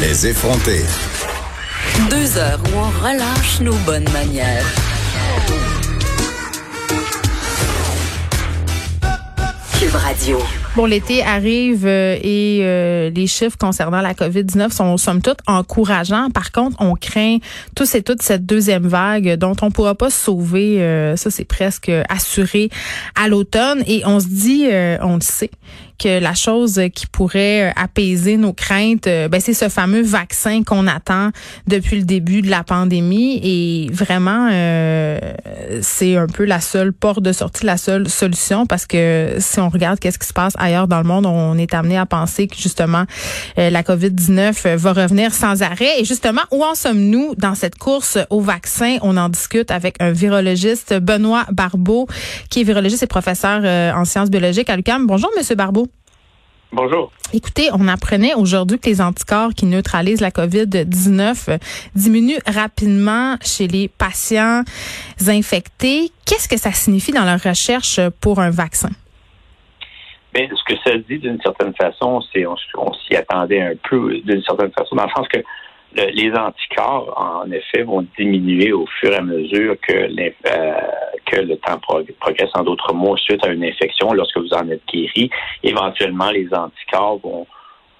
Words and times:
Les 0.00 0.26
effronter. 0.26 0.84
Deux 2.10 2.36
heures 2.36 2.60
où 2.66 2.78
on 2.78 2.90
relâche 3.04 3.60
nos 3.60 3.74
bonnes 3.86 4.08
manières. 4.12 4.66
Cube 9.78 9.94
Radio. 9.94 10.38
Bon, 10.78 10.86
l'été 10.86 11.24
arrive 11.24 11.86
euh, 11.86 12.16
et 12.22 12.60
euh, 12.62 13.10
les 13.10 13.26
chiffres 13.26 13.58
concernant 13.58 14.00
la 14.00 14.14
COVID-19 14.14 14.70
sont 14.70 14.96
somme 14.96 15.20
toute 15.20 15.40
encourageants. 15.48 16.30
Par 16.30 16.52
contre, 16.52 16.76
on 16.78 16.94
craint 16.94 17.38
tous 17.74 17.96
et 17.96 18.02
toutes 18.04 18.22
cette 18.22 18.46
deuxième 18.46 18.86
vague 18.86 19.34
dont 19.34 19.56
on 19.60 19.72
pourra 19.72 19.96
pas 19.96 20.08
se 20.08 20.26
sauver. 20.26 20.80
Euh, 20.80 21.16
ça, 21.16 21.32
c'est 21.32 21.44
presque 21.44 21.90
assuré 22.08 22.70
à 23.16 23.26
l'automne. 23.26 23.82
Et 23.88 24.02
on 24.06 24.20
se 24.20 24.28
dit, 24.28 24.68
on 25.02 25.16
le 25.16 25.20
sait, 25.20 25.50
que 25.98 26.20
la 26.20 26.34
chose 26.34 26.80
qui 26.94 27.06
pourrait 27.06 27.72
apaiser 27.76 28.36
nos 28.36 28.52
craintes, 28.52 29.04
ben, 29.04 29.40
c'est 29.40 29.54
ce 29.54 29.68
fameux 29.68 30.02
vaccin 30.02 30.62
qu'on 30.62 30.86
attend 30.86 31.30
depuis 31.66 31.96
le 31.96 32.04
début 32.04 32.42
de 32.42 32.50
la 32.50 32.64
pandémie. 32.64 33.40
Et 33.42 33.90
vraiment, 33.92 34.48
c'est 35.82 36.16
un 36.16 36.26
peu 36.26 36.44
la 36.44 36.60
seule 36.60 36.92
porte 36.92 37.22
de 37.22 37.32
sortie, 37.32 37.66
la 37.66 37.76
seule 37.76 38.08
solution, 38.08 38.66
parce 38.66 38.86
que 38.86 39.36
si 39.38 39.60
on 39.60 39.68
regarde 39.68 39.98
qu'est-ce 39.98 40.18
qui 40.18 40.26
se 40.26 40.32
passe 40.32 40.54
ailleurs 40.58 40.88
dans 40.88 40.98
le 40.98 41.04
monde, 41.04 41.26
on 41.26 41.56
est 41.58 41.74
amené 41.74 41.98
à 41.98 42.06
penser 42.06 42.46
que 42.46 42.56
justement 42.56 43.04
euh, 43.58 43.70
la 43.70 43.82
COVID-19 43.82 44.76
va 44.76 44.92
revenir 44.92 45.32
sans 45.32 45.62
arrêt. 45.62 46.00
Et 46.00 46.04
justement, 46.04 46.42
où 46.50 46.64
en 46.64 46.74
sommes-nous 46.74 47.34
dans 47.36 47.54
cette 47.54 47.76
course 47.76 48.18
au 48.30 48.40
vaccin? 48.40 48.98
On 49.02 49.16
en 49.16 49.28
discute 49.28 49.70
avec 49.70 49.96
un 50.00 50.10
virologiste, 50.10 50.94
Benoît 50.94 51.46
Barbeau, 51.52 52.06
qui 52.50 52.60
est 52.60 52.64
virologiste 52.64 53.02
et 53.02 53.06
professeur 53.06 53.60
euh, 53.64 53.92
en 53.92 54.04
sciences 54.04 54.30
biologiques 54.30 54.70
à 54.70 54.76
l'UQAM. 54.76 55.06
Bonjour, 55.06 55.30
Monsieur 55.36 55.54
Barbeau. 55.54 55.87
Bonjour. 56.70 57.10
Écoutez, 57.32 57.70
on 57.72 57.88
apprenait 57.88 58.34
aujourd'hui 58.34 58.78
que 58.78 58.90
les 58.90 59.00
anticorps 59.00 59.54
qui 59.54 59.64
neutralisent 59.64 60.20
la 60.20 60.30
COVID-19 60.30 61.50
euh, 61.50 61.58
diminuent 61.94 62.40
rapidement 62.46 63.36
chez 63.40 63.66
les 63.66 63.88
patients 63.88 64.62
infectés. 65.26 66.10
Qu'est-ce 66.26 66.48
que 66.48 66.58
ça 66.58 66.72
signifie 66.72 67.12
dans 67.12 67.24
leur 67.24 67.40
recherche 67.42 68.00
pour 68.20 68.40
un 68.40 68.50
vaccin? 68.50 68.90
Mais 70.34 70.48
ce 70.48 70.74
que 70.74 70.78
ça 70.84 70.96
dit 71.08 71.18
d'une 71.18 71.40
certaine 71.40 71.74
façon, 71.74 72.20
c'est 72.32 72.46
on, 72.46 72.56
s'y 73.06 73.16
attendait 73.16 73.62
un 73.62 73.74
peu 73.88 74.20
d'une 74.24 74.42
certaine 74.42 74.70
façon, 74.72 74.94
dans 74.94 75.04
le 75.04 75.10
sens 75.16 75.26
que 75.28 75.38
les 75.94 76.32
anticorps, 76.32 77.14
en 77.16 77.50
effet, 77.50 77.82
vont 77.82 78.06
diminuer 78.18 78.72
au 78.72 78.86
fur 79.00 79.12
et 79.12 79.16
à 79.16 79.22
mesure 79.22 79.76
que, 79.80 79.92
euh, 79.92 80.80
que 81.26 81.40
le 81.40 81.56
temps 81.56 81.78
progresse. 81.78 82.50
En 82.54 82.62
d'autres 82.62 82.92
mots, 82.92 83.16
suite 83.16 83.44
à 83.44 83.48
une 83.48 83.64
infection, 83.64 84.12
lorsque 84.12 84.36
vous 84.36 84.52
en 84.52 84.68
êtes 84.68 84.82
guéri, 84.92 85.30
éventuellement, 85.62 86.30
les 86.30 86.48
anticorps 86.52 87.20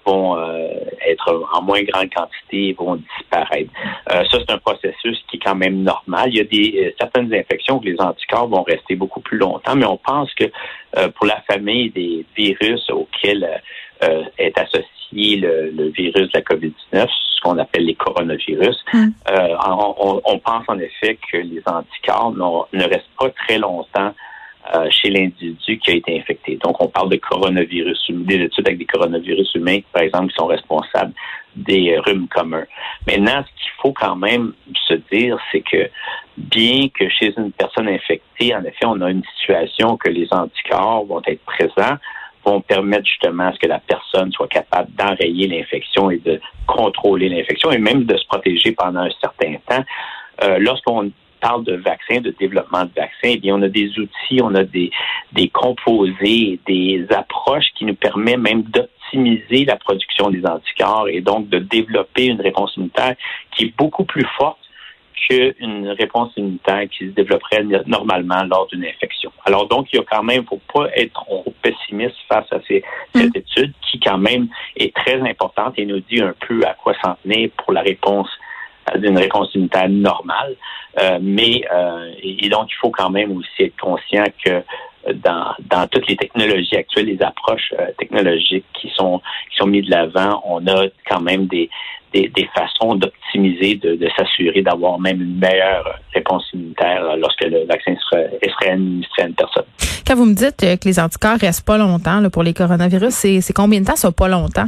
vont 0.04 0.38
euh, 0.38 0.68
être 1.06 1.48
en 1.52 1.62
moins 1.62 1.82
grande 1.82 2.10
quantité 2.14 2.68
et 2.68 2.72
vont 2.72 2.96
disparaître. 2.96 3.70
Euh, 4.12 4.24
ça, 4.30 4.38
c'est 4.38 4.50
un 4.50 4.58
processus 4.58 5.22
qui 5.30 5.36
est 5.36 5.40
quand 5.44 5.56
même 5.56 5.82
normal. 5.82 6.28
Il 6.28 6.36
y 6.36 6.40
a 6.40 6.44
des 6.44 6.94
certaines 7.00 7.32
infections 7.34 7.78
où 7.78 7.82
les 7.82 7.96
anticorps 7.98 8.48
vont 8.48 8.62
rester 8.62 8.96
beaucoup 8.96 9.20
plus 9.20 9.38
longtemps, 9.38 9.76
mais 9.76 9.86
on 9.86 9.98
pense 9.98 10.32
que 10.34 10.44
pour 11.16 11.26
la 11.26 11.42
famille 11.42 11.90
des 11.90 12.24
virus 12.36 12.88
auxquels 12.90 13.60
est 14.38 14.58
associé 14.58 14.97
le, 15.12 15.88
virus 15.90 16.28
de 16.28 16.30
la 16.34 16.40
COVID-19, 16.40 17.08
ce 17.08 17.40
qu'on 17.40 17.58
appelle 17.58 17.84
les 17.84 17.94
coronavirus, 17.94 18.84
mm. 18.92 19.08
on, 19.66 20.20
on, 20.24 20.38
pense 20.38 20.64
en 20.68 20.78
effet 20.78 21.18
que 21.30 21.38
les 21.38 21.62
anticorps 21.66 22.32
ne 22.32 22.84
restent 22.84 23.10
pas 23.18 23.30
très 23.30 23.58
longtemps 23.58 24.12
euh, 24.74 24.86
chez 24.90 25.08
l'individu 25.08 25.78
qui 25.78 25.90
a 25.90 25.94
été 25.94 26.18
infecté. 26.18 26.58
Donc, 26.62 26.82
on 26.82 26.88
parle 26.88 27.08
de 27.08 27.16
coronavirus, 27.16 28.10
des 28.10 28.34
études 28.34 28.66
avec 28.66 28.78
des 28.78 28.84
coronavirus 28.84 29.54
humains, 29.54 29.78
par 29.94 30.02
exemple, 30.02 30.28
qui 30.28 30.34
sont 30.34 30.46
responsables 30.46 31.14
des 31.56 31.98
rhumes 31.98 32.28
communs. 32.28 32.66
Maintenant, 33.06 33.44
ce 33.44 33.62
qu'il 33.62 33.72
faut 33.80 33.92
quand 33.92 34.16
même 34.16 34.52
se 34.86 34.94
dire, 35.10 35.38
c'est 35.50 35.62
que 35.62 35.88
bien 36.36 36.88
que 36.90 37.08
chez 37.08 37.32
une 37.38 37.50
personne 37.52 37.88
infectée, 37.88 38.54
en 38.54 38.62
effet, 38.62 38.84
on 38.84 39.00
a 39.00 39.10
une 39.10 39.24
situation 39.38 39.96
que 39.96 40.10
les 40.10 40.28
anticorps 40.32 41.06
vont 41.06 41.22
être 41.26 41.42
présents, 41.46 41.96
vont 42.48 42.60
permettre 42.60 43.06
justement 43.06 43.44
à 43.44 43.52
ce 43.52 43.58
que 43.58 43.66
la 43.66 43.78
personne 43.78 44.32
soit 44.32 44.48
capable 44.48 44.90
d'enrayer 44.92 45.46
l'infection 45.48 46.10
et 46.10 46.18
de 46.18 46.40
contrôler 46.66 47.28
l'infection 47.28 47.70
et 47.70 47.78
même 47.78 48.04
de 48.04 48.16
se 48.16 48.26
protéger 48.26 48.72
pendant 48.72 49.00
un 49.00 49.10
certain 49.20 49.54
temps. 49.68 49.84
Euh, 50.44 50.58
lorsqu'on 50.58 51.10
parle 51.40 51.64
de 51.64 51.74
vaccins, 51.74 52.20
de 52.20 52.34
développement 52.38 52.84
de 52.84 52.90
vaccins, 52.96 53.34
eh 53.34 53.36
bien, 53.36 53.56
on 53.56 53.62
a 53.62 53.68
des 53.68 53.90
outils, 53.98 54.40
on 54.42 54.54
a 54.54 54.64
des, 54.64 54.90
des 55.32 55.48
composés, 55.48 56.58
des 56.66 57.06
approches 57.10 57.66
qui 57.76 57.84
nous 57.84 57.94
permettent 57.94 58.38
même 58.38 58.62
d'optimiser 58.62 59.64
la 59.64 59.76
production 59.76 60.30
des 60.30 60.44
anticorps 60.44 61.08
et 61.08 61.20
donc 61.20 61.48
de 61.48 61.58
développer 61.58 62.26
une 62.26 62.40
réponse 62.40 62.74
immunitaire 62.76 63.14
qui 63.52 63.66
est 63.66 63.76
beaucoup 63.76 64.04
plus 64.04 64.26
forte 64.36 64.58
qu'une 65.26 65.88
réponse 65.90 66.32
immunitaire 66.36 66.88
qui 66.90 67.06
se 67.06 67.10
développerait 67.12 67.64
normalement 67.86 68.42
lors 68.44 68.66
d'une 68.68 68.84
infection. 68.84 69.32
Alors 69.44 69.66
donc, 69.66 69.88
il 69.92 69.96
y 69.96 69.98
a 69.98 70.04
quand 70.10 70.22
même, 70.22 70.44
faut 70.44 70.60
pas 70.72 70.88
être 70.96 71.12
trop 71.12 71.44
pessimiste 71.62 72.16
face 72.28 72.50
à 72.52 72.60
ces, 72.66 72.82
cette 73.14 73.34
mm. 73.34 73.38
étude 73.38 73.72
qui 73.90 74.00
quand 74.00 74.18
même 74.18 74.48
est 74.76 74.94
très 74.94 75.20
importante 75.20 75.74
et 75.76 75.86
nous 75.86 76.00
dit 76.00 76.20
un 76.20 76.34
peu 76.46 76.60
à 76.66 76.74
quoi 76.74 76.94
s'en 77.02 77.14
tenir 77.22 77.50
pour 77.56 77.72
la 77.72 77.82
réponse 77.82 78.28
d'une 78.96 79.18
réponse 79.18 79.54
immunitaire 79.54 79.88
normale. 79.88 80.56
Euh, 80.98 81.18
mais 81.20 81.62
euh, 81.72 82.12
et, 82.22 82.48
donc, 82.48 82.68
il 82.70 82.76
faut 82.80 82.90
quand 82.90 83.10
même 83.10 83.36
aussi 83.36 83.64
être 83.64 83.76
conscient 83.80 84.24
que 84.44 84.62
dans, 85.12 85.54
dans 85.60 85.86
toutes 85.88 86.08
les 86.08 86.16
technologies 86.16 86.76
actuelles, 86.76 87.06
les 87.06 87.22
approches 87.22 87.72
euh, 87.78 87.86
technologiques 87.98 88.64
qui 88.74 88.90
sont 88.94 89.20
qui 89.50 89.56
sont 89.58 89.66
mises 89.66 89.86
de 89.86 89.90
l'avant, 89.90 90.42
on 90.44 90.66
a 90.66 90.86
quand 91.08 91.20
même 91.20 91.46
des, 91.46 91.70
des, 92.12 92.28
des 92.28 92.48
façons 92.54 92.94
d'optimiser, 92.94 93.76
de, 93.76 93.94
de 93.96 94.08
s'assurer 94.16 94.62
d'avoir 94.62 94.98
même 94.98 95.20
une 95.20 95.38
meilleure 95.38 95.98
réponse 96.14 96.44
immunitaire 96.52 97.16
lorsque 97.18 97.44
le 97.44 97.66
vaccin 97.66 97.94
serait, 98.08 98.30
serait 98.42 98.70
administré 98.72 99.22
à 99.22 99.26
une 99.26 99.34
personne. 99.34 99.64
Quand 100.06 100.14
vous 100.14 100.24
me 100.24 100.34
dites 100.34 100.56
que 100.58 100.88
les 100.88 100.98
anticorps 101.00 101.38
restent 101.38 101.66
pas 101.66 101.78
longtemps 101.78 102.20
là, 102.20 102.30
pour 102.30 102.42
les 102.42 102.54
coronavirus, 102.54 103.12
c'est 103.14 103.52
combien 103.54 103.80
de 103.80 103.86
temps 103.86 103.96
ça 103.96 104.10
pas 104.10 104.28
longtemps? 104.28 104.66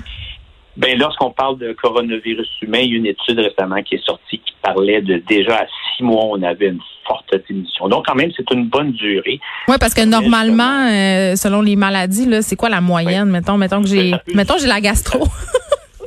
Ben, 0.77 0.99
lorsqu'on 0.99 1.31
parle 1.31 1.59
de 1.59 1.73
coronavirus 1.73 2.49
humain, 2.62 2.78
il 2.78 2.91
y 2.91 2.95
a 2.95 2.97
une 2.99 3.06
étude 3.06 3.39
récemment 3.39 3.83
qui 3.83 3.97
est 3.97 4.05
sortie 4.05 4.39
qui 4.39 4.55
parlait 4.62 5.03
de 5.03 5.22
déjà 5.27 5.57
à 5.57 5.67
six 5.67 6.03
mois, 6.03 6.25
on 6.27 6.43
avait 6.43 6.69
une 6.69 6.81
forte 7.07 7.34
diminution. 7.49 7.89
Donc, 7.89 8.07
quand 8.07 8.15
même, 8.15 8.31
c'est 8.37 8.49
une 8.53 8.67
bonne 8.67 8.93
durée. 8.93 9.41
Oui, 9.69 9.77
parce 9.81 9.95
que 9.95 10.05
normalement, 10.05 10.87
euh, 10.89 11.37
selon 11.37 11.61
les 11.61 11.77
maladies, 11.77 12.27
là, 12.27 12.41
c'est 12.41 12.57
quoi 12.57 12.69
la 12.69 12.81
moyenne? 12.81 13.28
Mettons, 13.28 13.57
mettons 13.57 13.83
que 13.83 13.89
j'ai, 13.89 14.12
mettons, 14.34 14.59
j'ai 14.59 14.69
la 14.69 14.81
gastro. 14.81 15.27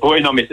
oui, 0.02 0.22
non, 0.22 0.32
mais 0.34 0.48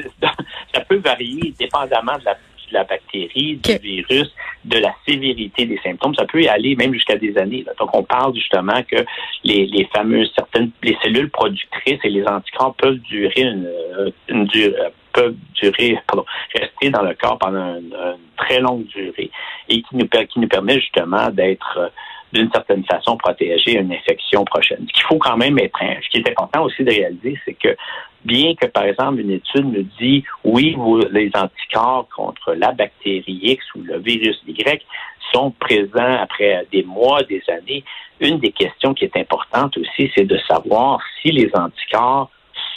ça 0.75 0.81
peut 0.81 0.99
varier 0.99 1.55
dépendamment 1.59 2.19
de 2.19 2.25
la 2.25 2.37
de 2.71 2.75
la 2.75 2.85
bactérie, 2.85 3.57
du 3.57 3.79
virus, 3.79 4.33
de 4.65 4.79
la 4.79 4.95
sévérité 5.07 5.67
des 5.67 5.79
symptômes. 5.83 6.15
Ça 6.15 6.25
peut 6.25 6.43
aller 6.49 6.77
même 6.77 6.93
jusqu'à 6.93 7.17
des 7.17 7.37
années. 7.37 7.65
Donc, 7.79 7.95
on 7.95 8.03
parle 8.03 8.35
justement 8.35 8.83
que 8.83 9.05
les, 9.45 9.67
les 9.67 9.85
fameuses 9.95 10.33
certaines 10.37 10.71
les 10.83 10.97
cellules 11.03 11.31
productrices 11.31 11.99
et 12.05 12.11
les 12.11 12.25
anticorps 12.27 12.75
peuvent 12.75 12.99
durer 12.99 13.43
une, 13.43 13.67
euh, 13.67 14.11
une, 14.29 14.49
euh, 14.57 14.91
peuvent 15.13 15.37
durer, 15.55 15.99
pardon, 16.07 16.25
rester 16.55 16.91
dans 16.91 17.03
le 17.03 17.15
corps 17.15 17.39
pendant 17.39 17.77
une, 17.77 17.95
très 18.37 18.61
longue 18.61 18.87
durée 18.87 19.31
et 19.69 19.83
qui 19.83 19.97
nous, 19.97 20.07
qui 20.07 20.41
nous 20.41 20.49
permet 20.49 20.81
justement 20.81 21.29
d'être 21.31 21.79
euh, 21.79 21.89
d'une 22.33 22.51
certaine 22.53 22.85
façon 22.85 23.17
protéger 23.17 23.77
une 23.77 23.93
infection 23.93 24.45
prochaine. 24.45 24.87
Ce 24.89 24.93
qu'il 24.93 25.03
faut 25.03 25.19
quand 25.19 25.37
même 25.37 25.59
être, 25.59 25.79
ce 25.81 26.09
qui 26.11 26.19
est 26.19 26.31
important 26.31 26.63
aussi 26.63 26.85
de 26.85 26.91
réaliser, 26.91 27.37
c'est 27.45 27.55
que 27.55 27.77
bien 28.25 28.55
que, 28.55 28.67
par 28.67 28.85
exemple, 28.85 29.21
une 29.21 29.31
étude 29.31 29.67
nous 29.67 29.87
dit, 29.99 30.25
oui, 30.45 30.75
vous, 30.77 30.99
les 31.11 31.31
anticorps 31.35 32.09
contre 32.15 32.55
la 32.55 32.73
bactérie 32.73 33.41
X 33.43 33.65
ou 33.75 33.83
le 33.83 33.99
virus 33.99 34.41
Y 34.47 34.85
sont 35.33 35.53
présents 35.53 36.19
après 36.21 36.67
des 36.73 36.83
mois, 36.83 37.23
des 37.23 37.43
années, 37.49 37.85
une 38.21 38.39
des 38.39 38.53
questions 38.53 38.95
qui 38.95 39.05
est 39.05 39.17
importante 39.17 39.77
aussi, 39.79 40.11
c'est 40.15 40.25
de 40.25 40.39
savoir 40.49 41.01
si 41.21 41.31
les 41.31 41.51
anticorps 41.55 42.31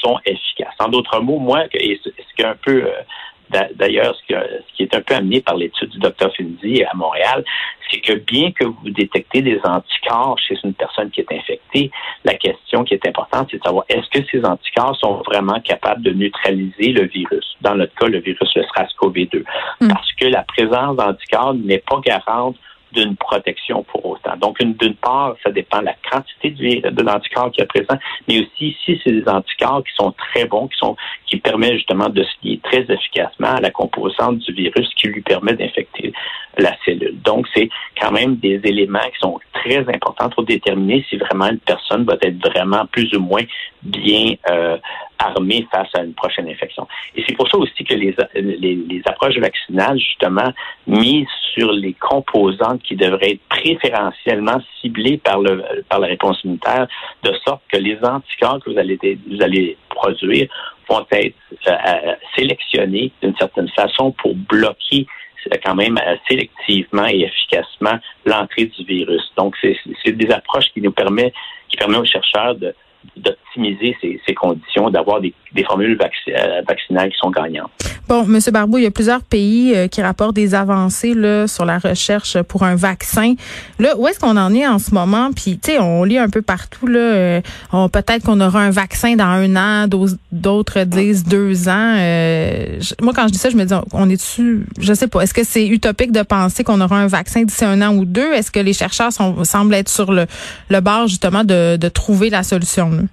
sont 0.04 0.18
efficaces. 0.26 0.76
En 0.80 0.90
d'autres 0.90 1.20
mots, 1.20 1.40
moi, 1.40 1.64
ce 1.72 1.78
qui 1.78 2.42
est 2.42 2.46
un 2.46 2.56
peu 2.56 2.84
euh, 2.84 2.92
D'ailleurs, 3.76 4.16
ce, 4.16 4.34
qui 4.76 4.84
est 4.84 4.96
un 4.96 5.02
peu 5.02 5.16
amené 5.16 5.42
par 5.42 5.56
l'étude 5.56 5.90
du 5.90 6.00
docteur 6.00 6.34
Finzi 6.36 6.84
à 6.84 6.96
Montréal, 6.96 7.44
c'est 7.90 8.00
que 8.00 8.14
bien 8.14 8.52
que 8.52 8.66
vous 8.66 8.90
détectez 8.90 9.42
des 9.42 9.60
anticorps 9.64 10.38
chez 10.40 10.58
une 10.64 10.74
personne 10.74 11.10
qui 11.12 11.22
est 11.22 11.32
infectée, 11.32 11.92
la 12.24 12.34
question 12.34 12.84
qui 12.84 12.96
est 12.96 13.08
importante, 13.08 13.50
c'est 13.52 13.58
de 13.58 13.64
savoir 13.64 13.86
est-ce 13.90 14.10
que 14.10 14.26
ces 14.32 14.44
anticorps 14.44 14.96
sont 14.98 15.22
vraiment 15.28 15.60
capables 15.60 16.02
de 16.02 16.12
neutraliser 16.12 16.92
le 16.92 17.06
virus. 17.06 17.56
Dans 17.62 17.76
notre 17.76 17.94
cas, 17.96 18.08
le 18.08 18.20
virus, 18.20 18.50
le 18.56 18.64
SRAS-CoV-2. 18.64 19.44
Hmm. 19.82 19.88
Parce 19.88 20.12
que 20.14 20.26
la 20.26 20.44
présence 20.44 20.96
d'anticorps 20.98 21.54
n'est 21.54 21.84
pas 21.88 22.00
garante 22.04 22.56
d'une 22.94 23.16
protection 23.16 23.84
pour 23.84 24.06
autant. 24.06 24.38
Donc, 24.38 24.62
d'une 24.62 24.96
part, 24.96 25.36
ça 25.44 25.52
dépend 25.52 25.80
de 25.80 25.86
la 25.86 25.96
quantité 26.10 26.52
de, 26.52 27.02
l'anticorps 27.04 27.52
qui 27.52 27.62
est 27.62 27.66
présent, 27.66 27.98
mais 28.28 28.40
aussi 28.40 28.78
si 28.86 29.00
c'est 29.04 29.12
des 29.12 29.28
anticorps 29.28 29.84
qui 29.84 29.94
sont 29.96 30.12
très 30.12 30.46
bons, 30.46 30.68
qui 30.68 30.78
sont 30.78 30.96
qui 31.26 31.38
permettent 31.38 31.76
justement 31.76 32.10
de 32.10 32.24
se 32.24 32.32
lier 32.44 32.60
très 32.64 32.86
efficacement 32.90 33.56
à 33.56 33.62
la 33.62 33.72
composante 33.72 34.38
du 34.38 34.54
virus 34.54 34.90
qui 34.96 35.08
lui 35.08 35.22
permet 35.22 35.54
d'infecter 35.54 36.14
la 36.58 36.76
cellule. 36.86 37.20
Donc, 37.22 37.48
c'est 37.56 37.70
quand 38.00 38.12
même 38.12 38.36
des 38.38 38.60
éléments 38.64 39.00
qui 39.00 39.20
sont 39.20 39.40
très 39.54 39.80
importants 39.80 40.30
pour 40.30 40.44
déterminer 40.44 41.06
si 41.10 41.18
vraiment 41.18 41.48
une 41.48 41.60
personne 41.60 42.04
va 42.04 42.16
être 42.22 42.38
vraiment 42.48 42.86
plus 42.88 43.14
ou 43.16 43.20
moins 43.20 43.44
bien 43.82 44.36
euh, 44.50 44.78
armés 45.20 45.68
face 45.72 45.90
à 45.96 46.04
une 46.04 46.14
prochaine 46.14 46.48
infection. 46.48 46.88
Et 47.16 47.24
c'est 47.28 47.36
pour 47.36 47.50
ça 47.50 47.58
aussi 47.58 47.84
que 47.84 47.94
les, 47.94 48.16
les, 48.36 48.76
les, 48.76 49.02
approches 49.06 49.38
vaccinales, 49.38 49.98
justement, 49.98 50.52
mises 50.88 51.28
sur 51.54 51.72
les 51.72 51.94
composantes 51.94 52.82
qui 52.84 52.96
devraient 52.96 53.32
être 53.32 53.48
préférentiellement 53.50 54.60
ciblées 54.82 55.18
par, 55.18 55.40
le, 55.40 55.64
par 55.90 56.00
la 56.00 56.08
réponse 56.08 56.44
immunitaire, 56.44 56.88
de 57.24 57.34
sorte 57.46 57.62
que 57.72 57.78
les 57.78 57.98
anticorps 58.04 58.60
que 58.64 58.72
vous 58.72 58.78
allez, 58.78 58.98
vous 59.30 59.42
allez 59.42 59.78
produire 59.90 60.48
vont 60.90 61.06
être 61.12 61.36
euh, 61.68 62.14
sélectionnés 62.36 63.12
d'une 63.22 63.36
certaine 63.38 63.70
façon 63.70 64.12
pour 64.12 64.36
bloquer 64.36 65.08
quand 65.64 65.76
même 65.76 65.98
euh, 65.98 66.16
sélectivement 66.30 67.06
et 67.08 67.22
efficacement 67.22 68.00
l'entrée 68.26 68.66
du 68.66 68.84
virus. 68.86 69.24
Donc, 69.38 69.56
c'est 69.62 70.12
des 70.12 70.32
approches 70.32 70.72
qui 70.74 70.82
nous 70.82 70.92
permettent, 70.92 71.34
qui 71.70 71.78
permettent 71.78 72.02
aux 72.02 72.06
chercheurs 72.06 72.56
d'optimiser 73.18 73.98
ces, 74.02 74.34
conditions, 74.34 74.90
d'avoir 74.90 75.20
des, 75.22 75.34
formules 75.66 75.98
euh, 76.02 76.62
vaccinales 76.68 77.12
qui 77.12 77.18
sont 77.18 77.32
gagnantes. 77.32 77.72
Bon, 78.14 78.26
Monsieur 78.28 78.52
Barbeau, 78.52 78.78
il 78.78 78.84
y 78.84 78.86
a 78.86 78.92
plusieurs 78.92 79.24
pays 79.24 79.74
euh, 79.76 79.88
qui 79.88 80.00
rapportent 80.00 80.36
des 80.36 80.54
avancées 80.54 81.16
là, 81.16 81.48
sur 81.48 81.66
la 81.66 81.80
recherche 81.80 82.40
pour 82.44 82.62
un 82.62 82.76
vaccin. 82.76 83.34
Là, 83.80 83.98
où 83.98 84.08
est-ce 84.08 84.20
qu'on 84.20 84.38
en 84.38 84.54
est 84.54 84.68
en 84.68 84.78
ce 84.78 84.94
moment? 84.94 85.32
Puis, 85.36 85.58
tu 85.58 85.72
sais, 85.72 85.80
on 85.80 86.04
lit 86.04 86.20
un 86.20 86.30
peu 86.30 86.44
partout, 86.44 86.86
là, 86.86 87.00
euh, 87.00 87.42
peut-être 87.92 88.24
qu'on 88.24 88.40
aura 88.40 88.60
un 88.60 88.70
vaccin 88.70 89.16
dans 89.16 89.26
un 89.26 89.56
an, 89.56 89.88
d'autres 90.32 90.84
disent 90.84 91.24
deux 91.24 91.68
ans. 91.68 91.96
moi, 93.02 93.14
quand 93.16 93.30
je 93.30 93.32
dis 93.32 93.40
ça, 93.40 93.50
je 93.50 93.58
me 93.58 93.66
dis, 93.66 93.74
on 93.94 94.08
est 94.08 94.18
dessus, 94.18 94.68
je 94.80 94.94
sais 94.94 95.08
pas, 95.08 95.22
est-ce 95.22 95.34
que 95.34 95.44
c'est 95.44 95.66
utopique 95.66 96.12
de 96.12 96.22
penser 96.22 96.64
qu'on 96.64 96.82
aura 96.82 97.00
un 97.00 97.08
vaccin 97.08 97.42
d'ici 97.42 97.66
un 97.66 97.82
an 97.82 97.96
ou 97.96 98.06
deux? 98.06 98.32
Est-ce 98.34 98.52
que 98.52 98.60
les 98.60 98.74
chercheurs 98.74 99.10
semblent 99.12 99.74
être 99.74 99.90
sur 99.90 100.12
le, 100.12 100.28
le 100.70 100.80
bord, 100.82 101.08
justement, 101.08 101.44
de 101.44 101.90
trouver 101.90 102.30
la 102.30 102.44
solution? 102.44 103.08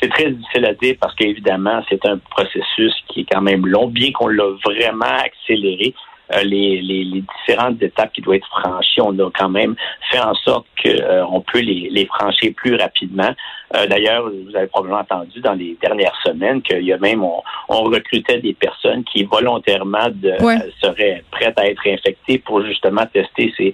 C'est 0.00 0.10
très 0.10 0.30
difficile 0.30 0.64
à 0.64 0.74
dire 0.74 0.96
parce 1.00 1.14
qu'évidemment, 1.14 1.82
c'est 1.88 2.04
un 2.06 2.18
processus 2.18 2.94
qui 3.08 3.20
est 3.20 3.26
quand 3.30 3.40
même 3.40 3.66
long, 3.66 3.88
bien 3.88 4.12
qu'on 4.12 4.28
l'a 4.28 4.50
vraiment 4.64 5.04
accéléré. 5.04 5.94
Euh, 6.34 6.42
les, 6.42 6.82
les, 6.82 7.24
différentes 7.46 7.82
étapes 7.82 8.12
qui 8.12 8.20
doivent 8.20 8.36
être 8.36 8.48
franchies, 8.48 9.00
on 9.00 9.18
a 9.18 9.30
quand 9.34 9.48
même 9.48 9.74
fait 10.10 10.20
en 10.20 10.34
sorte 10.34 10.66
qu'on 10.82 10.90
euh, 10.90 11.40
peut 11.50 11.60
les, 11.60 11.88
les, 11.90 12.04
franchir 12.04 12.52
plus 12.54 12.74
rapidement. 12.74 13.30
Euh, 13.74 13.86
d'ailleurs, 13.86 14.28
vous 14.28 14.54
avez 14.54 14.66
probablement 14.66 15.00
entendu 15.00 15.40
dans 15.40 15.54
les 15.54 15.78
dernières 15.80 16.14
semaines 16.22 16.60
qu'il 16.60 16.82
y 16.82 16.92
a 16.92 16.98
même 16.98 17.24
on, 17.24 17.82
recrutait 17.84 18.40
des 18.40 18.52
personnes 18.52 19.04
qui 19.04 19.24
volontairement 19.24 20.08
de, 20.12 20.34
seraient 20.82 21.24
prêtes 21.30 21.58
à 21.58 21.66
être 21.66 21.86
infectées 21.86 22.38
pour 22.38 22.62
justement 22.62 23.06
tester 23.06 23.50
ces, 23.56 23.72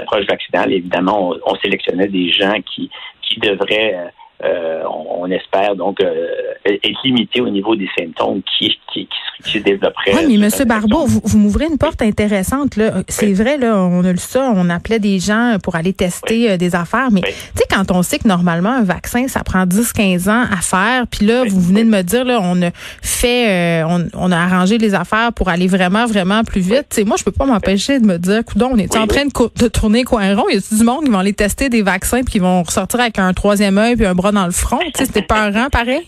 approches 0.00 0.26
vaccinales. 0.26 0.72
Évidemment, 0.72 1.32
on, 1.32 1.38
on 1.44 1.54
sélectionnait 1.56 2.08
des 2.08 2.30
gens 2.30 2.54
qui 2.62 2.88
qui 3.20 3.38
devraient 3.38 4.10
euh, 4.42 4.82
on, 4.88 5.30
espère 5.30 5.76
donc 5.76 6.00
euh, 6.00 6.26
être 6.64 6.98
limité 7.04 7.40
au 7.40 7.48
niveau 7.50 7.76
des 7.76 7.88
symptômes 7.96 8.40
qui, 8.42 8.76
qui, 8.92 9.06
qui, 9.44 9.52
se 9.52 9.58
développeraient. 9.58 10.24
Oui, 10.26 10.38
mais 10.38 10.46
M. 10.46 10.66
Barbeau, 10.66 11.04
vous, 11.06 11.20
vous 11.22 11.38
m'ouvrez 11.38 11.66
une 11.66 11.78
porte 11.78 12.02
intéressante. 12.02 12.76
Là. 12.76 13.02
C'est 13.06 13.32
vrai, 13.32 13.58
là, 13.58 13.76
on 13.76 14.02
a 14.02 14.12
lu 14.12 14.18
ça, 14.18 14.50
on 14.54 14.68
appelait 14.70 14.98
des 14.98 15.18
gens 15.18 15.58
pour 15.62 15.76
aller 15.76 15.92
tester 15.92 16.50
euh, 16.50 16.56
des 16.56 16.74
affaires, 16.74 17.10
mais 17.12 17.20
tu 17.20 17.30
sais, 17.54 17.64
quand 17.70 17.92
on 17.92 18.02
sait 18.02 18.18
que 18.18 18.26
normalement, 18.26 18.70
un 18.70 18.82
vaccin, 18.82 19.28
ça 19.28 19.44
prend 19.44 19.66
10-15 19.66 20.30
ans 20.30 20.46
à 20.50 20.56
faire, 20.56 21.06
puis 21.06 21.26
là, 21.26 21.44
vous 21.46 21.60
venez 21.60 21.84
de 21.84 21.90
me 21.90 22.02
dire, 22.02 22.24
là, 22.24 22.40
on 22.42 22.60
a 22.62 22.70
fait, 23.02 23.84
on, 23.84 24.06
on, 24.14 24.32
a 24.32 24.38
arrangé 24.38 24.78
les 24.78 24.94
affaires 24.94 25.32
pour 25.32 25.48
aller 25.48 25.68
vraiment, 25.68 26.06
vraiment 26.06 26.42
plus 26.44 26.62
vite. 26.62 26.86
sais, 26.90 27.04
moi, 27.04 27.16
je 27.18 27.24
peux 27.24 27.30
pas 27.30 27.46
m'empêcher 27.46 28.00
de 28.00 28.06
me 28.06 28.18
dire, 28.18 28.44
coudon, 28.44 28.70
on 28.72 28.78
est 28.78 28.96
en 28.96 29.06
train 29.06 29.26
de, 29.26 29.62
de, 29.62 29.68
tourner 29.68 30.04
coin 30.04 30.34
rond? 30.34 30.46
Il 30.50 30.56
y 30.56 30.58
a 30.58 30.76
du 30.76 30.84
monde 30.84 31.04
qui 31.04 31.10
vont 31.10 31.18
aller 31.18 31.34
tester 31.34 31.68
des 31.68 31.82
vaccins 31.82 32.22
puis 32.22 32.32
qui 32.32 32.38
vont 32.38 32.62
ressortir 32.62 33.00
avec 33.00 33.18
un 33.18 33.32
troisième 33.32 33.78
œil 33.78 33.96
puis 33.96 34.06
un 34.06 34.14
bras 34.14 34.29
dans 34.32 34.46
le 34.46 34.52
front. 34.52 34.80
C'était 34.94 35.22
peurant, 35.22 35.68
pareil? 35.70 36.06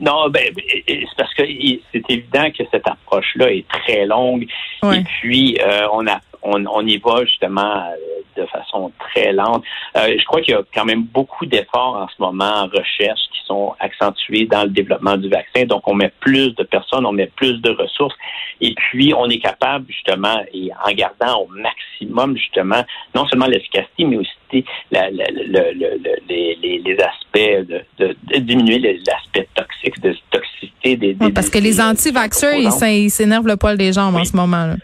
Non, 0.00 0.28
ben, 0.28 0.52
c'est 0.88 1.06
parce 1.16 1.32
que 1.34 1.44
c'est 1.92 2.10
évident 2.10 2.50
que 2.50 2.64
cette 2.70 2.86
approche-là 2.86 3.52
est 3.52 3.66
très 3.68 4.06
longue. 4.06 4.46
Et 4.82 5.04
puis, 5.20 5.58
euh, 5.60 5.86
on, 5.92 6.06
a, 6.08 6.20
on, 6.42 6.66
on, 6.66 6.86
y 6.86 6.98
va 6.98 7.24
justement 7.24 7.84
euh, 7.90 8.42
de 8.42 8.46
façon 8.46 8.90
très 8.98 9.32
lente. 9.32 9.62
Euh, 9.96 10.16
je 10.18 10.24
crois 10.24 10.40
qu'il 10.40 10.54
y 10.54 10.56
a 10.56 10.62
quand 10.74 10.84
même 10.84 11.04
beaucoup 11.04 11.46
d'efforts 11.46 11.96
en 11.96 12.08
ce 12.08 12.14
moment 12.18 12.62
en 12.62 12.66
recherche 12.66 13.20
qui 13.44 13.46
sont 13.46 13.74
accentués 13.80 14.46
dans 14.46 14.64
le 14.64 14.70
développement 14.70 15.16
du 15.16 15.28
vaccin. 15.28 15.64
Donc, 15.64 15.86
on 15.86 15.94
met 15.94 16.12
plus 16.20 16.54
de 16.54 16.62
personnes, 16.64 17.06
on 17.06 17.12
met 17.12 17.30
plus 17.36 17.60
de 17.60 17.70
ressources. 17.70 18.14
Et 18.60 18.74
puis, 18.74 19.12
on 19.16 19.28
est 19.28 19.38
capable 19.38 19.86
justement, 19.88 20.40
et 20.52 20.70
en 20.86 20.92
gardant 20.92 21.42
au 21.42 21.48
maximum 21.48 22.36
justement, 22.36 22.84
non 23.14 23.26
seulement 23.26 23.46
l'efficacité, 23.46 24.04
mais 24.04 24.16
aussi 24.16 24.64
la, 24.90 25.10
les, 25.10 26.96
aspects 27.00 27.66
de, 27.68 27.84
de, 27.98 28.38
diminuer 28.38 28.78
l'aspect 29.06 29.48
toxique, 29.54 30.00
de 30.00 30.14
toxicité 30.30 30.96
des, 30.96 31.14
Parce 31.34 31.50
que 31.50 31.58
les 31.58 31.80
anti-vaxxers, 31.80 32.56
ils 32.56 33.10
s'énervent 33.10 33.48
le 33.48 33.56
poil 33.56 33.76
des 33.76 33.92
jambes 33.92 34.16
en 34.16 34.24
ce 34.24 34.36
moment. 34.36 34.66
Là. 34.66 34.76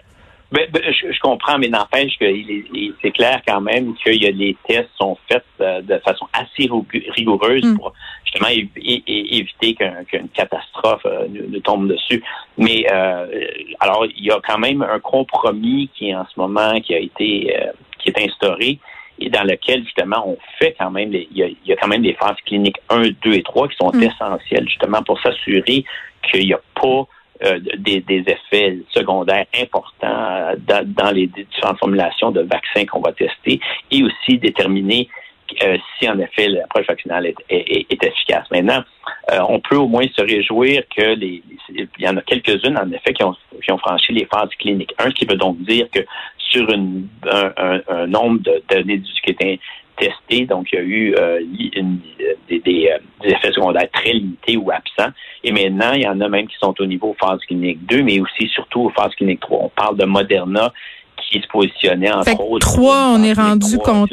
Ben, 0.52 0.67
ben, 0.73 0.82
je, 0.82 1.20
comprends, 1.20 1.58
mais 1.58 1.69
n'empêche 1.69 2.19
que 2.19 2.26
c'est 3.00 3.12
clair 3.12 3.41
quand 3.47 3.61
même 3.61 3.94
qu'il 3.94 4.20
y 4.20 4.26
a 4.26 4.32
les 4.32 4.56
tests 4.67 4.91
sont 5.00 5.17
faits 5.31 5.44
euh, 5.61 5.81
de 5.81 5.97
façon 5.99 6.26
assez 6.32 6.69
rigoureuse 7.11 7.64
mm. 7.64 7.76
pour 7.76 7.93
justement 8.25 8.49
éviter 9.06 9.76
qu'une 10.06 10.29
catastrophe 10.31 11.02
euh, 11.06 11.29
nous, 11.29 11.61
tombe 11.61 11.87
dessus. 11.87 12.25
Mais 12.58 12.85
euh, 12.91 13.26
alors 13.79 14.06
il 14.06 14.25
y 14.25 14.32
a 14.32 14.41
quand 14.44 14.58
même 14.58 14.82
un 14.82 14.99
compromis 14.99 15.88
qui 15.94 16.12
en 16.14 16.26
ce 16.26 16.41
moment 16.41 16.81
qui 16.81 16.94
a 16.94 16.99
été 16.99 17.56
qui 18.00 18.08
est 18.08 18.19
instauré 18.19 18.81
et 19.20 19.31
dans 19.31 19.44
lequel 19.44 19.85
justement 19.85 20.25
on 20.26 20.37
fait 20.58 20.75
quand 20.81 20.91
même 20.91 21.12
il, 21.12 21.29
y 21.32 21.44
a, 21.44 21.46
il 21.46 21.58
y 21.64 21.73
a 21.73 21.76
quand 21.76 21.88
même 21.88 22.03
des 22.03 22.14
phases 22.14 22.37
cliniques 22.44 22.79
1, 22.88 23.11
2 23.23 23.35
et 23.35 23.43
3 23.44 23.69
qui 23.69 23.76
sont 23.76 23.93
mm. 23.93 24.03
essentielles 24.03 24.69
justement 24.69 25.03
pour 25.05 25.20
s'assurer 25.20 25.85
qu'il 26.29 26.46
n'y 26.46 26.55
a 26.55 26.61
pas 26.75 27.06
euh, 27.42 27.58
des, 27.78 28.04
effets 28.06 28.78
secondaires 28.90 29.46
importants 29.58 29.94
euh, 30.04 30.56
dans, 30.84 31.10
les 31.10 31.26
différentes 31.26 31.78
formulations 31.78 32.31
de 32.31 32.42
vaccins 32.42 32.84
qu'on 32.84 33.00
va 33.00 33.12
tester 33.12 33.58
et 33.90 34.02
aussi 34.02 34.37
déterminer 34.37 35.08
euh, 35.64 35.78
si 35.98 36.06
en 36.06 36.19
effet 36.19 36.48
l'approche 36.48 36.87
vaccinale 36.87 37.32
est, 37.48 37.87
efficace. 37.90 38.44
Maintenant, 38.50 38.84
on 39.48 39.58
peut 39.58 39.76
au 39.76 39.88
moins 39.88 40.04
se 40.14 40.20
réjouir 40.20 40.82
que 40.94 41.14
les, 41.14 41.42
il 41.70 41.88
y 41.98 42.08
en 42.08 42.19
a 42.19 42.22
quelques-unes 42.22 42.76
en 42.76 42.90
effet 42.92 43.14
qui 43.14 43.25
ont, 43.25 43.34
franchi 43.78 44.12
les 44.12 44.26
phases 44.26 44.50
cliniques. 44.58 44.93
Un, 44.98 45.08
ce 45.08 45.14
qui 45.14 45.25
veut 45.25 45.36
donc 45.36 45.58
dire 45.62 45.88
que 45.90 46.00
sur 46.36 46.69
un, 46.70 48.06
nombre 48.06 48.40
de 48.40 48.62
données 48.69 49.00
qui 49.25 49.31
est 49.31 49.60
testé, 50.00 50.47
donc 50.47 50.69
il 50.73 50.76
y 50.76 50.79
a 50.79 50.82
eu 50.82 51.14
euh, 51.14 51.41
euh, 51.76 52.32
des, 52.49 52.91
effets 53.23 53.52
secondaires 53.52 53.88
très 53.93 54.12
limités 54.12 54.56
ou 54.56 54.70
absents. 54.70 55.12
Et 55.44 55.53
maintenant, 55.53 55.93
il 55.93 56.03
y 56.03 56.08
en 56.08 56.20
a 56.20 56.29
même 56.29 56.48
qui 56.48 56.56
sont 56.58 56.74
au 56.79 56.86
niveau 56.86 57.15
phase 57.20 57.41
clinique 57.46 57.84
2, 57.86 58.03
mais 58.03 58.20
aussi 58.20 58.48
surtout 58.48 58.82
aux 58.82 58.91
phase 58.91 59.15
clinique 59.15 59.41
3. 59.41 59.58
On 59.63 59.69
parle 59.69 59.96
de 59.96 60.05
Moderna 60.05 60.72
qui 61.17 61.41
se 61.41 61.46
positionnait 61.48 62.10
entre 62.10 62.31
fait 62.31 62.36
autres. 62.39 62.67
3, 62.67 63.13
on 63.15 63.22
est 63.22 63.34
rendu 63.34 63.79
compte. 63.79 64.10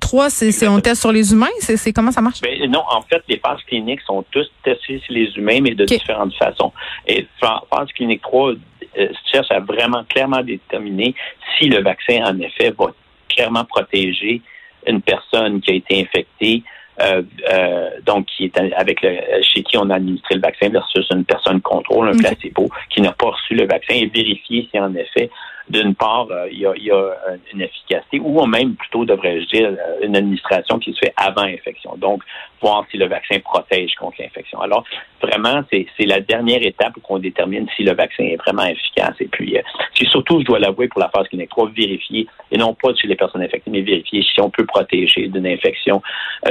3, 0.00 0.30
c'est 0.30 0.68
on 0.68 0.80
teste 0.80 1.02
sur 1.02 1.12
les 1.12 1.32
humains? 1.32 1.46
C'est 1.58 1.92
comment 1.92 2.10
ça 2.10 2.22
marche? 2.22 2.40
Ben, 2.40 2.70
non, 2.70 2.82
en 2.90 3.02
fait, 3.02 3.22
les 3.28 3.38
phases 3.38 3.62
cliniques 3.66 4.00
sont 4.02 4.24
tous 4.30 4.50
testées 4.62 5.00
sur 5.04 5.12
les 5.12 5.30
humains, 5.36 5.60
mais 5.60 5.74
de 5.74 5.84
différentes 5.84 6.34
façons. 6.34 6.72
Et 7.06 7.26
phase 7.40 7.88
clinique 7.94 8.22
3 8.22 8.52
euh, 8.52 9.08
cherche 9.30 9.50
à 9.50 9.60
vraiment 9.60 10.04
clairement 10.04 10.42
déterminer 10.42 11.14
si 11.58 11.68
le 11.68 11.82
vaccin, 11.82 12.22
en 12.24 12.38
effet, 12.40 12.72
va 12.78 12.86
clairement 13.28 13.64
protéger 13.64 14.40
une 14.86 15.02
personne 15.02 15.60
qui 15.60 15.70
a 15.72 15.74
été 15.74 16.00
infectée, 16.00 16.62
euh, 17.00 17.22
euh, 17.50 17.90
donc 18.06 18.26
qui 18.26 18.44
est 18.44 18.56
avec 18.76 19.02
le, 19.02 19.18
chez 19.42 19.62
qui 19.62 19.76
on 19.76 19.90
a 19.90 19.96
administré 19.96 20.36
le 20.36 20.40
vaccin 20.40 20.68
versus 20.68 21.06
une 21.10 21.24
personne 21.24 21.60
contrôle, 21.60 22.08
un 22.08 22.16
placebo, 22.16 22.68
qui 22.90 23.00
n'a 23.00 23.12
pas 23.12 23.30
reçu 23.30 23.54
le 23.54 23.66
vaccin 23.66 23.94
et 23.94 24.06
vérifier 24.06 24.68
si 24.70 24.78
en 24.78 24.94
effet 24.94 25.30
d'une 25.68 25.94
part, 25.94 26.26
euh, 26.30 26.46
il, 26.50 26.58
y 26.58 26.66
a, 26.66 26.72
il, 26.76 26.84
y 26.84 26.90
a, 26.90 27.16
une 27.52 27.62
efficacité, 27.62 28.20
ou 28.20 28.44
même 28.46 28.74
plutôt, 28.74 29.04
devrais-je 29.04 29.46
dire, 29.46 29.68
euh, 29.68 30.06
une 30.06 30.14
administration 30.14 30.78
qui 30.78 30.92
se 30.92 30.98
fait 30.98 31.14
avant 31.16 31.42
infection. 31.42 31.96
Donc, 31.96 32.22
voir 32.60 32.84
si 32.90 32.98
le 32.98 33.06
vaccin 33.06 33.38
protège 33.40 33.94
contre 33.94 34.16
l'infection. 34.20 34.60
Alors, 34.60 34.84
vraiment, 35.22 35.62
c'est 35.70 35.86
la 36.00 36.20
dernière 36.20 36.62
étape 36.62 36.96
où 36.96 37.00
on 37.08 37.18
détermine 37.18 37.66
si 37.76 37.82
le 37.82 37.94
vaccin 37.94 38.24
est 38.24 38.36
vraiment 38.36 38.64
efficace. 38.64 39.14
Et 39.20 39.28
puis, 39.28 39.56
euh, 39.56 39.62
c'est 39.94 40.06
surtout, 40.08 40.40
je 40.40 40.44
dois 40.44 40.58
l'avouer, 40.58 40.88
pour 40.88 41.00
la 41.00 41.08
phase 41.08 41.28
clinique 41.28 41.50
3, 41.50 41.70
vérifier, 41.74 42.26
et 42.50 42.58
non 42.58 42.74
pas 42.74 42.94
chez 42.94 43.08
les 43.08 43.16
personnes 43.16 43.42
infectées, 43.42 43.70
mais 43.70 43.80
vérifier 43.80 44.22
si 44.22 44.40
on 44.40 44.50
peut 44.50 44.66
protéger 44.66 45.28
d'une 45.28 45.46
infection 45.46 46.02